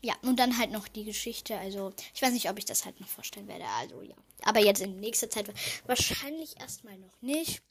ja, 0.00 0.14
und 0.22 0.38
dann 0.38 0.58
halt 0.58 0.70
noch 0.70 0.86
die 0.86 1.04
Geschichte. 1.04 1.58
Also 1.58 1.92
ich 2.14 2.22
weiß 2.22 2.32
nicht, 2.32 2.48
ob 2.48 2.58
ich 2.58 2.64
das 2.64 2.84
halt 2.84 3.00
noch 3.00 3.08
vorstellen 3.08 3.48
werde. 3.48 3.64
Also 3.78 4.02
ja. 4.02 4.14
Aber 4.42 4.60
jetzt 4.60 4.80
in 4.80 5.00
nächster 5.00 5.28
Zeit 5.28 5.52
wahrscheinlich 5.86 6.58
erstmal 6.60 6.96
noch 6.98 7.20
nicht. 7.20 7.62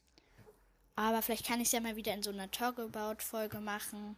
Aber 0.96 1.22
vielleicht 1.22 1.46
kann 1.46 1.62
ich 1.62 1.68
es 1.68 1.72
ja 1.72 1.80
mal 1.80 1.96
wieder 1.96 2.14
in 2.14 2.24
so 2.24 2.32
einer 2.32 2.50
Talk-About-Folge 2.50 3.60
machen. 3.60 4.18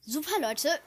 Super, 0.00 0.40
Leute. 0.40 0.68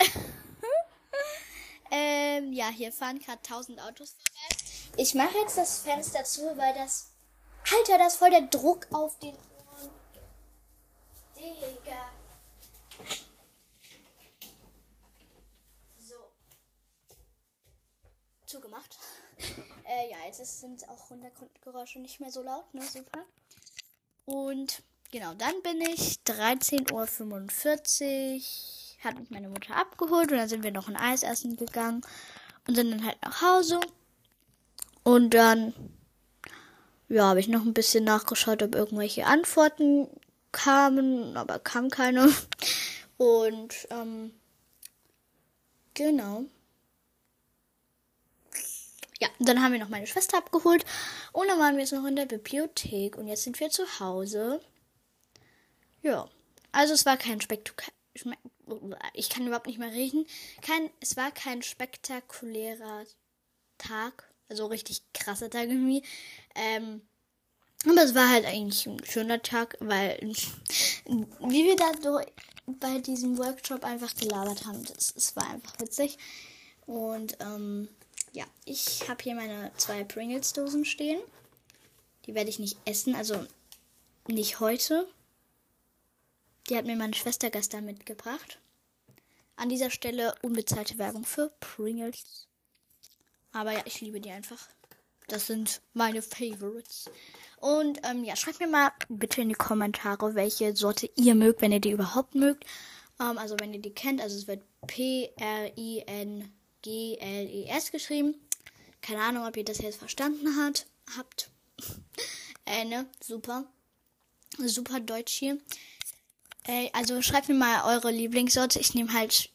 ähm, 1.91 2.51
ja, 2.51 2.69
hier 2.69 2.91
fahren 2.91 3.19
gerade 3.19 3.37
1000 3.37 3.79
Autos 3.79 4.15
vorbei. 4.15 4.54
Ich 4.97 5.13
mache 5.13 5.37
jetzt 5.39 5.57
das 5.57 5.79
Fenster 5.79 6.23
zu, 6.23 6.55
weil 6.57 6.73
das. 6.73 7.11
Alter, 7.77 7.97
das 7.97 8.13
ist 8.13 8.19
voll 8.19 8.29
der 8.29 8.43
Druck 8.43 8.87
auf 8.91 9.19
den 9.19 9.35
Ohren. 9.35 9.89
Digga. 11.35 12.11
So. 15.99 16.15
Zugemacht. 18.45 18.97
äh, 19.85 20.11
ja, 20.11 20.17
jetzt 20.27 20.61
sind 20.61 20.87
auch 20.87 21.09
Hintergrundgeräusche 21.09 21.99
nicht 21.99 22.21
mehr 22.21 22.31
so 22.31 22.41
laut, 22.41 22.73
ne? 22.73 22.83
Super. 22.83 23.25
Und 24.25 24.81
genau, 25.11 25.33
dann 25.33 25.61
bin 25.61 25.81
ich 25.81 26.19
13.45 26.25 26.93
Uhr. 26.93 27.05
Hat 29.03 29.19
mich 29.19 29.29
meine 29.29 29.49
Mutter 29.49 29.75
abgeholt 29.75 30.31
und 30.31 30.37
dann 30.37 30.49
sind 30.49 30.63
wir 30.63 30.71
noch 30.71 30.87
ein 30.87 30.95
Eis 30.95 31.23
essen 31.23 31.57
gegangen 31.57 32.01
und 32.67 32.75
sind 32.75 32.91
dann 32.91 33.05
halt 33.05 33.21
nach 33.21 33.41
Hause. 33.41 33.81
Und 35.05 35.35
dann, 35.35 35.73
ja, 37.09 37.25
habe 37.25 37.39
ich 37.39 37.47
noch 37.47 37.61
ein 37.61 37.75
bisschen 37.75 38.03
nachgeschaut, 38.03 38.63
ob 38.63 38.73
irgendwelche 38.73 39.27
Antworten 39.27 40.09
kamen, 40.51 41.37
aber 41.37 41.59
kam 41.59 41.91
keine. 41.91 42.33
Und, 43.17 43.87
ähm, 43.91 44.33
genau. 45.93 46.45
Ja, 49.21 49.29
dann 49.39 49.61
haben 49.61 49.73
wir 49.73 49.79
noch 49.79 49.89
meine 49.89 50.07
Schwester 50.07 50.39
abgeholt 50.39 50.83
und 51.31 51.47
dann 51.47 51.59
waren 51.59 51.75
wir 51.75 51.83
jetzt 51.83 51.93
noch 51.93 52.05
in 52.05 52.17
der 52.17 52.25
Bibliothek 52.25 53.15
und 53.15 53.27
jetzt 53.27 53.43
sind 53.43 53.57
wir 53.61 53.69
zu 53.69 53.83
Hause. 53.99 54.59
Ja, 56.01 56.27
also 56.73 56.93
es 56.93 57.05
war 57.05 57.15
kein 57.15 57.39
spektakulär. 57.39 57.93
Ich 59.13 59.29
kann 59.29 59.47
überhaupt 59.47 59.67
nicht 59.67 59.79
mehr 59.79 59.91
reden. 59.91 60.25
Kein, 60.61 60.89
es 60.99 61.15
war 61.15 61.31
kein 61.31 61.61
spektakulärer 61.61 63.05
Tag. 63.77 64.34
Also 64.49 64.67
richtig 64.67 65.01
krasser 65.13 65.49
Tag 65.49 65.69
irgendwie. 65.69 66.03
Ähm, 66.55 67.01
aber 67.85 68.03
es 68.03 68.15
war 68.15 68.29
halt 68.29 68.45
eigentlich 68.45 68.85
ein 68.87 69.03
schöner 69.05 69.41
Tag, 69.41 69.77
weil 69.79 70.19
wie 71.05 71.65
wir 71.65 71.75
da 71.75 71.91
so 72.01 72.19
bei 72.67 72.99
diesem 72.99 73.37
Workshop 73.37 73.83
einfach 73.83 74.15
gelabert 74.15 74.65
haben, 74.65 74.83
das, 74.85 75.13
das 75.13 75.35
war 75.35 75.49
einfach 75.49 75.79
witzig. 75.79 76.17
Und 76.87 77.37
ähm, 77.39 77.87
ja, 78.33 78.45
ich 78.65 79.07
habe 79.07 79.23
hier 79.23 79.35
meine 79.35 79.71
zwei 79.77 80.03
Pringles-Dosen 80.03 80.85
stehen. 80.85 81.19
Die 82.25 82.33
werde 82.33 82.49
ich 82.49 82.59
nicht 82.59 82.77
essen, 82.85 83.15
also 83.15 83.45
nicht 84.27 84.59
heute. 84.59 85.07
Die 86.69 86.75
hat 86.75 86.85
mir 86.85 86.95
meine 86.95 87.13
Schwester 87.13 87.51
gestern 87.51 87.85
mitgebracht. 87.85 88.59
An 89.55 89.69
dieser 89.69 89.91
Stelle 89.91 90.33
unbezahlte 90.41 90.97
Werbung 90.97 91.23
für 91.23 91.51
Pringles. 91.59 92.47
Aber 93.55 93.71
ja, 93.71 93.81
ich 93.85 94.01
liebe 94.01 94.19
die 94.19 94.31
einfach. 94.31 94.67
Das 95.27 95.47
sind 95.47 95.81
meine 95.93 96.21
Favorites. 96.21 97.09
Und 97.61 98.01
ähm, 98.03 98.25
ja, 98.25 98.35
schreibt 98.35 98.59
mir 98.59 98.67
mal 98.67 98.91
bitte 99.07 99.41
in 99.41 99.47
die 99.49 99.55
Kommentare, 99.55 100.35
welche 100.35 100.75
Sorte 100.75 101.09
ihr 101.15 101.35
mögt, 101.35 101.61
wenn 101.61 101.71
ihr 101.71 101.79
die 101.79 101.91
überhaupt 101.91 102.35
mögt. 102.35 102.65
Ähm, 103.19 103.37
also 103.37 103.55
wenn 103.59 103.73
ihr 103.73 103.81
die 103.81 103.93
kennt, 103.93 104.19
also 104.21 104.37
es 104.37 104.47
wird 104.47 104.61
P-R-I-N-G-L-E-S 104.87 105.41
geschrieben. 107.91 108.35
Keine 109.01 109.21
Ahnung, 109.21 109.47
ob 109.47 109.55
ihr 109.55 109.63
das 109.63 109.77
jetzt 109.77 109.99
verstanden 109.99 110.57
hat, 110.57 110.85
habt. 111.17 111.49
äh, 112.65 112.83
ne? 112.83 113.05
Super. 113.23 113.63
Super 114.57 114.99
Deutsch 114.99 115.31
hier. 115.33 115.57
Äh, 116.65 116.89
also 116.91 117.21
schreibt 117.21 117.47
mir 117.47 117.55
mal 117.55 117.85
eure 117.95 118.11
Lieblingssorte. 118.11 118.79
Ich 118.79 118.93
nehme 118.93 119.13
halt 119.13 119.49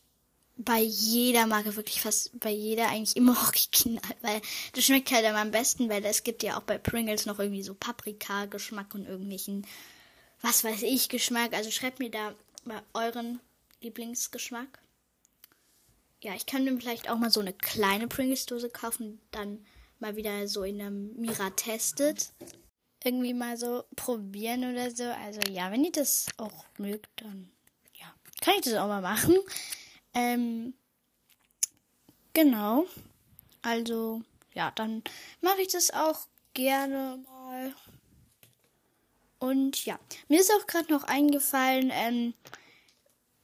bei 0.65 0.81
jeder 0.81 1.47
Marke, 1.47 1.75
wirklich 1.77 2.03
fast 2.03 2.39
bei 2.39 2.51
jeder 2.51 2.89
eigentlich 2.89 3.17
immer 3.17 3.37
original, 3.47 4.03
weil 4.21 4.41
das 4.75 4.85
schmeckt 4.85 5.11
halt 5.11 5.25
am 5.25 5.51
besten, 5.51 5.89
weil 5.89 6.05
es 6.05 6.23
gibt 6.23 6.43
ja 6.43 6.59
auch 6.59 6.63
bei 6.63 6.79
Pringles 6.79 7.27
noch 7.27 7.39
irgendwie 7.39 7.63
so 7.63 7.75
Paprika-Geschmack 7.75 8.95
und 8.95 9.07
irgendwelchen, 9.07 9.67
was 10.43 10.63
weiß 10.63 10.83
ich, 10.83 11.09
Geschmack. 11.09 11.55
Also 11.55 11.71
schreibt 11.71 11.99
mir 11.99 12.11
da 12.11 12.35
mal 12.65 12.83
euren 12.93 13.41
Lieblingsgeschmack. 13.81 14.81
Ja, 16.23 16.35
ich 16.35 16.45
kann 16.45 16.65
mir 16.65 16.77
vielleicht 16.77 17.09
auch 17.09 17.17
mal 17.17 17.31
so 17.31 17.41
eine 17.41 17.55
kleine 17.55 18.07
Pringles-Dose 18.07 18.69
kaufen, 18.69 19.21
dann 19.31 19.65
mal 19.99 20.17
wieder 20.17 20.47
so 20.47 20.63
in 20.65 20.81
einem 20.81 21.15
Mira 21.17 21.51
testet. 21.51 22.33
Irgendwie 23.03 23.33
mal 23.33 23.57
so 23.57 23.85
probieren 23.97 24.71
oder 24.71 24.91
so. 24.91 25.05
Also 25.05 25.41
ja, 25.51 25.73
wenn 25.73 25.85
ihr 25.85 25.93
das 25.93 26.27
auch 26.37 26.67
mögt, 26.77 27.09
dann 27.17 27.51
ja, 27.99 28.15
kann 28.43 28.55
ich 28.59 28.65
das 28.67 28.75
auch 28.75 28.89
mal 28.89 29.01
machen. 29.01 29.39
Ähm, 30.15 30.75
genau. 32.33 32.87
Also, 33.63 34.23
ja, 34.55 34.71
dann 34.73 35.03
mache 35.41 35.63
ich 35.63 35.69
das 35.69 35.91
auch 35.91 36.27
gerne 36.55 37.23
mal. 37.29 37.75
Und 39.39 39.85
ja, 39.87 39.99
mir 40.29 40.41
ist 40.41 40.53
auch 40.53 40.67
gerade 40.67 40.93
noch 40.93 41.05
eingefallen, 41.05 41.91
ähm, 41.93 42.35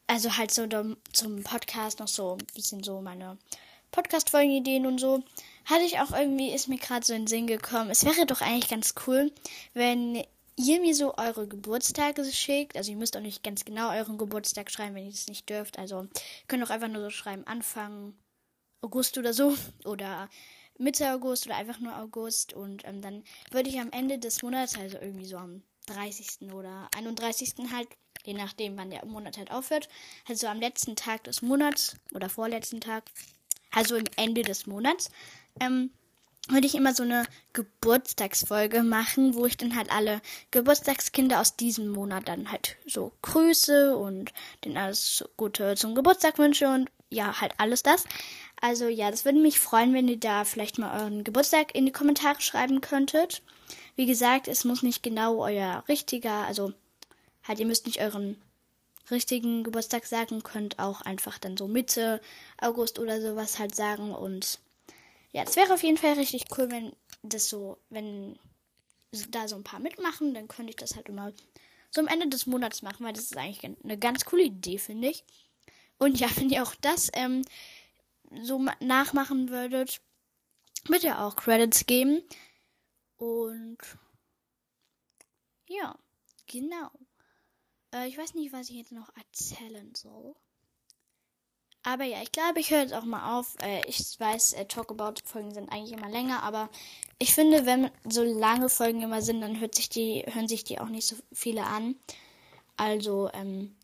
also 0.07 0.37
halt 0.37 0.53
so 0.53 0.67
zum 1.13 1.43
Podcast 1.43 2.01
noch 2.01 2.09
so 2.09 2.35
ein 2.35 2.47
bisschen 2.55 2.83
so 2.83 3.01
meine 3.01 3.39
Podcast-Folgen-Ideen 3.91 4.87
und 4.87 4.99
so. 4.99 5.23
Hatte 5.65 5.85
ich 5.85 5.99
auch 5.99 6.13
irgendwie, 6.13 6.53
ist 6.53 6.69
mir 6.69 6.79
gerade 6.79 7.05
so 7.05 7.13
in 7.15 7.23
den 7.23 7.27
Sinn 7.27 7.47
gekommen. 7.47 7.91
Es 7.91 8.05
wäre 8.05 8.27
doch 8.27 8.41
eigentlich 8.41 8.69
ganz 8.69 8.95
cool, 9.07 9.33
wenn 9.75 10.23
ihr 10.57 10.81
mir 10.81 10.95
so 10.95 11.15
eure 11.17 11.47
Geburtstage 11.47 12.25
schickt. 12.25 12.77
Also 12.77 12.91
ihr 12.91 12.97
müsst 12.97 13.17
auch 13.17 13.21
nicht 13.21 13.43
ganz 13.43 13.65
genau 13.65 13.91
euren 13.91 14.19
Geburtstag 14.19 14.71
schreiben, 14.71 14.95
wenn 14.95 15.05
ihr 15.05 15.13
das 15.13 15.29
nicht 15.29 15.49
dürft. 15.49 15.79
Also 15.79 16.09
könnt 16.49 16.65
auch 16.65 16.71
einfach 16.71 16.89
nur 16.89 17.03
so 17.03 17.11
schreiben, 17.11 17.47
Anfang 17.47 18.15
August 18.81 19.19
oder 19.19 19.33
so. 19.33 19.55
Oder 19.85 20.29
Mitte 20.79 21.11
August 21.13 21.47
oder 21.47 21.57
einfach 21.57 21.81
nur 21.81 21.97
August. 21.99 22.53
Und 22.53 22.85
ähm, 22.87 23.01
dann 23.01 23.25
würde 23.51 23.71
ich 23.71 23.81
am 23.81 23.91
Ende 23.93 24.19
des 24.19 24.43
Monats, 24.43 24.77
also 24.77 24.99
irgendwie 24.99 25.25
so 25.25 25.39
am 25.39 25.63
30. 25.87 26.53
oder 26.53 26.91
31. 26.97 27.55
halt, 27.73 27.89
je 28.25 28.35
nachdem, 28.35 28.77
wann 28.77 28.91
der 28.91 29.07
Monat 29.07 29.39
halt 29.39 29.51
aufhört, 29.51 29.89
also 30.29 30.49
am 30.49 30.61
letzten 30.61 30.97
Tag 30.97 31.25
des 31.25 31.43
Monats 31.43 31.97
oder 32.13 32.29
vorletzten 32.29 32.81
Tag, 32.81 33.05
also 33.71 33.97
im 33.97 34.05
Ende 34.17 34.43
des 34.43 34.67
Monats, 34.67 35.11
ähm, 35.61 35.91
würde 36.49 36.67
ich 36.67 36.75
immer 36.75 36.95
so 36.95 37.03
eine 37.03 37.25
Geburtstagsfolge 37.53 38.83
machen, 38.83 39.35
wo 39.35 39.47
ich 39.47 39.57
dann 39.57 39.77
halt 39.77 39.91
alle 39.91 40.21
Geburtstagskinder 40.51 41.41
aus 41.41 41.57
diesem 41.57 41.89
Monat 41.89 42.29
dann 42.29 42.51
halt 42.51 42.77
so 42.87 43.13
grüße 43.23 43.97
und 43.97 44.33
denen 44.65 44.77
alles 44.77 45.25
Gute 45.37 45.75
zum 45.75 45.95
Geburtstag 45.95 46.39
wünsche 46.39 46.69
und 46.69 46.91
ja, 47.09 47.41
halt 47.41 47.53
alles 47.59 47.83
das. 47.83 48.05
Also 48.61 48.89
ja, 48.89 49.11
das 49.11 49.25
würde 49.25 49.39
mich 49.39 49.61
freuen, 49.61 49.95
wenn 49.95 50.09
ihr 50.09 50.19
da 50.19 50.45
vielleicht 50.45 50.79
mal 50.79 51.01
euren 51.01 51.25
Geburtstag 51.25 51.75
in 51.75 51.87
die 51.87 51.93
Kommentare 51.93 52.41
schreiben 52.41 52.81
könntet. 52.81 53.43
Wie 53.97 54.07
gesagt, 54.07 54.49
es 54.49 54.65
muss 54.65 54.83
nicht 54.83 55.03
genau 55.03 55.45
euer 55.45 55.85
richtiger, 55.89 56.47
also 56.47 56.73
halt, 57.45 57.61
ihr 57.61 57.67
müsst 57.67 57.87
nicht 57.87 58.01
euren 58.01 58.37
richtigen 59.11 59.63
Geburtstag 59.63 60.05
sagen, 60.07 60.43
könnt 60.43 60.79
auch 60.79 61.01
einfach 61.01 61.39
dann 61.39 61.57
so 61.57 61.69
Mitte 61.69 62.21
August 62.61 62.99
oder 62.99 63.21
sowas 63.21 63.59
halt 63.59 63.75
sagen 63.75 64.13
und 64.13 64.59
ja, 65.37 65.43
es 65.43 65.55
wäre 65.55 65.75
auf 65.75 65.83
jeden 65.83 65.99
Fall 65.99 66.15
richtig 66.15 66.47
cool, 66.57 66.71
wenn 66.71 66.97
das 67.23 67.51
so, 67.51 67.77
wenn 67.91 68.39
da 69.29 69.47
so 69.49 69.57
ein 69.57 69.65
paar 69.65 69.81
mitmachen, 69.81 70.33
dann 70.33 70.49
könnte 70.49 70.71
ich 70.71 70.77
das 70.77 70.97
halt 70.97 71.11
immer 71.11 71.31
so 71.91 72.01
am 72.01 72.09
Ende 72.09 72.27
des 72.29 72.47
Monats 72.47 72.81
machen, 72.81 73.05
weil 73.05 73.13
das 73.13 73.25
ist 73.25 73.37
eigentlich 73.37 73.63
eine 73.85 73.99
ganz 73.99 74.25
coole 74.25 74.45
Idee, 74.45 74.79
finde 74.79 75.09
ich. 75.09 75.25
Und 75.99 76.19
ja, 76.19 76.29
wenn 76.37 76.49
ihr 76.49 76.63
auch 76.63 76.75
das 76.77 77.11
ähm, 77.13 77.43
so 78.41 78.65
nachmachen 78.81 79.51
würdet, 79.51 80.01
bitte 80.89 81.19
auch 81.19 81.37
Credits 81.37 81.85
geben. 81.85 82.23
Und 83.19 83.77
ja, 85.69 85.99
genau. 86.47 86.91
Äh, 87.93 88.09
ich 88.09 88.17
weiß 88.17 88.33
nicht, 88.33 88.55
was 88.55 88.71
ich 88.71 88.77
jetzt 88.77 88.93
noch 88.93 89.15
erzählen 89.15 89.95
soll. 89.95 90.35
Aber 91.87 92.03
ja, 92.03 92.21
ich 92.21 92.33
glaube, 92.33 92.59
ich 92.59 92.73
höre 92.73 92.81
jetzt 92.81 92.95
auch 92.95 93.05
mal 93.05 93.39
auf. 93.39 93.55
Äh, 93.63 93.81
ich 93.87 94.19
weiß, 94.19 94.55
äh, 94.55 94.65
Talk 94.65 94.91
About 94.91 95.21
Folgen 95.25 95.55
sind 95.55 95.71
eigentlich 95.71 95.97
immer 95.97 96.11
länger, 96.11 96.43
aber 96.43 96.69
ich 97.21 97.33
finde, 97.33 97.65
wenn 97.65 97.91
so 98.05 98.25
lange 98.25 98.69
Folgen 98.69 99.03
immer 99.03 99.23
sind, 99.23 99.41
dann 99.41 99.61
hört 99.61 99.77
sich 99.77 99.89
die, 99.89 100.25
hören 100.27 100.49
sich 100.49 100.65
die 100.65 100.81
auch 100.81 100.89
nicht 100.89 101.07
so 101.07 101.15
viele 101.33 101.63
an. 101.63 101.95
Also, 102.77 103.31
ähm, 103.35 103.77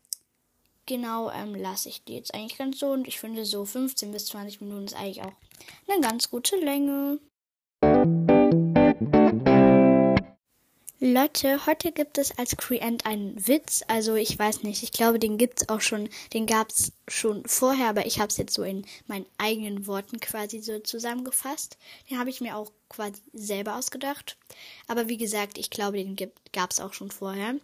genau, 0.85 1.31
ähm, 1.31 1.55
lasse 1.55 1.87
ich 1.87 2.03
die 2.03 2.15
jetzt 2.15 2.33
eigentlich 2.33 2.57
ganz 2.57 2.79
so. 2.79 2.87
Und 2.87 3.07
ich 3.07 3.21
finde, 3.21 3.45
so 3.45 3.63
15 3.63 4.11
bis 4.11 4.25
20 4.25 4.59
Minuten 4.59 4.83
ist 4.83 4.95
eigentlich 4.95 5.21
auch 5.21 5.31
eine 5.87 6.01
ganz 6.01 6.29
gute 6.29 6.57
Länge. 6.57 7.19
Leute, 11.05 11.65
heute 11.65 11.91
gibt 11.91 12.17
es 12.17 12.37
als 12.37 12.55
Creant 12.55 13.05
einen 13.05 13.35
Witz. 13.45 13.83
Also 13.89 14.15
ich 14.15 14.39
weiß 14.39 14.63
nicht, 14.63 14.83
ich 14.83 14.93
glaube, 14.93 15.19
den 15.19 15.37
gibt's 15.37 15.67
auch 15.67 15.81
schon, 15.81 16.07
den 16.33 16.45
gab's 16.45 16.93
schon 17.09 17.43
vorher, 17.45 17.89
aber 17.89 18.05
ich 18.05 18.19
habe 18.19 18.29
es 18.29 18.37
jetzt 18.37 18.53
so 18.53 18.63
in 18.63 18.85
meinen 19.05 19.25
eigenen 19.37 19.85
Worten 19.85 20.21
quasi 20.21 20.61
so 20.61 20.79
zusammengefasst. 20.79 21.77
Den 22.09 22.19
habe 22.19 22.29
ich 22.29 22.39
mir 22.39 22.55
auch 22.55 22.71
quasi 22.87 23.21
selber 23.33 23.75
ausgedacht. 23.75 24.37
Aber 24.87 25.09
wie 25.09 25.17
gesagt, 25.17 25.57
ich 25.57 25.69
glaube, 25.69 25.97
den 25.97 26.15
gibt, 26.15 26.53
gab's 26.53 26.79
auch 26.79 26.93
schon 26.93 27.11
vorher. 27.11 27.55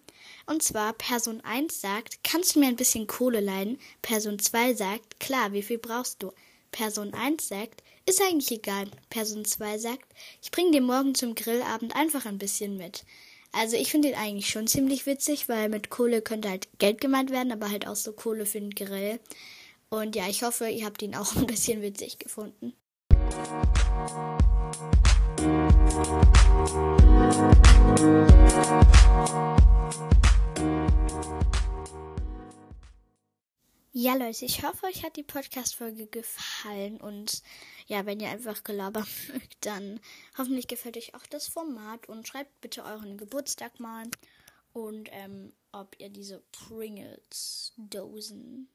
Und 0.45 0.61
zwar 0.61 0.91
Person 0.91 1.39
1 1.39 1.79
sagt, 1.79 2.21
kannst 2.25 2.55
du 2.55 2.59
mir 2.59 2.67
ein 2.67 2.75
bisschen 2.75 3.07
Kohle 3.07 3.39
leihen? 3.39 3.79
Person 4.01 4.37
2 4.37 4.73
sagt, 4.73 5.21
klar, 5.21 5.53
wie 5.53 5.63
viel 5.63 5.77
brauchst 5.77 6.21
du? 6.21 6.33
Person 6.71 7.13
1 7.13 7.47
sagt, 7.47 7.83
ist 8.05 8.21
eigentlich 8.21 8.51
egal. 8.51 8.91
Person 9.09 9.45
2 9.45 9.77
sagt, 9.77 10.05
ich 10.41 10.51
bring 10.51 10.73
dir 10.73 10.81
morgen 10.81 11.15
zum 11.15 11.35
Grillabend 11.35 11.95
einfach 11.95 12.25
ein 12.25 12.37
bisschen 12.37 12.75
mit. 12.75 13.05
Also 13.51 13.77
ich 13.77 13.91
finde 13.91 14.09
den 14.09 14.17
eigentlich 14.17 14.49
schon 14.49 14.67
ziemlich 14.67 15.05
witzig, 15.05 15.49
weil 15.49 15.69
mit 15.69 15.89
Kohle 15.89 16.21
könnte 16.21 16.49
halt 16.49 16.67
Geld 16.77 17.01
gemeint 17.01 17.31
werden, 17.31 17.51
aber 17.51 17.69
halt 17.71 17.87
auch 17.87 17.95
so 17.95 18.13
Kohle 18.13 18.45
für 18.45 18.59
den 18.59 18.69
Grill. 18.71 19.19
Und 19.89 20.15
ja, 20.15 20.27
ich 20.29 20.43
hoffe, 20.43 20.69
ihr 20.69 20.85
habt 20.85 21.01
ihn 21.01 21.15
auch 21.15 21.35
ein 21.35 21.47
bisschen 21.47 21.81
witzig 21.81 22.19
gefunden. 22.19 22.73
Ja, 33.91 34.13
Leute, 34.13 34.45
ich 34.45 34.61
hoffe, 34.61 34.85
euch 34.85 35.03
hat 35.03 35.15
die 35.15 35.23
Podcast-Folge 35.23 36.05
gefallen. 36.05 37.01
Und 37.01 37.41
ja, 37.87 38.05
wenn 38.05 38.19
ihr 38.19 38.29
einfach 38.29 38.63
gelabert 38.63 39.07
mögt, 39.33 39.65
dann 39.65 39.99
hoffentlich 40.37 40.67
gefällt 40.67 40.95
euch 40.95 41.15
auch 41.15 41.25
das 41.25 41.47
Format. 41.47 42.07
Und 42.07 42.27
schreibt 42.27 42.61
bitte 42.61 42.83
euren 42.83 43.17
Geburtstag 43.17 43.79
mal. 43.79 44.03
Und 44.73 45.09
ähm, 45.11 45.53
ob 45.71 45.99
ihr 45.99 46.09
diese 46.09 46.43
Pringles-Dosen 46.51 48.69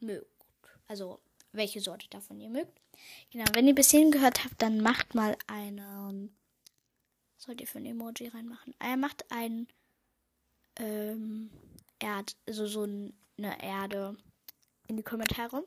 mögt. 0.00 0.44
Also, 0.86 1.18
welche 1.52 1.80
Sorte 1.80 2.06
davon 2.10 2.38
ihr 2.38 2.50
mögt. 2.50 2.78
Genau, 3.30 3.46
wenn 3.54 3.68
ihr 3.68 3.74
bis 3.74 3.90
hierhin 3.90 4.10
gehört 4.10 4.44
habt, 4.44 4.60
dann 4.60 4.82
macht 4.82 5.14
mal 5.14 5.34
eine. 5.46 6.28
Sollt 7.38 7.62
ihr 7.62 7.66
für 7.66 7.78
ein 7.78 7.86
Emoji 7.86 8.28
reinmachen? 8.28 8.74
Er 8.80 8.98
macht 8.98 9.24
ein. 9.30 9.66
Ähm, 10.76 11.50
Erd. 12.00 12.36
Also 12.46 12.66
so 12.66 12.82
eine 12.82 13.62
Erde 13.62 14.18
in 14.88 14.96
die 14.96 15.04
Kommentare. 15.04 15.64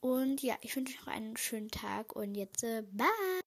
Und 0.00 0.42
ja, 0.42 0.56
ich 0.60 0.74
wünsche 0.76 0.94
euch 0.94 1.06
noch 1.06 1.12
einen 1.12 1.36
schönen 1.36 1.70
Tag 1.70 2.14
und 2.16 2.34
jetzt 2.34 2.64
äh, 2.64 2.82
bye! 2.90 3.43